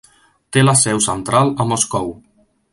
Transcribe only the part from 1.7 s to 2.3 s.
Moscou.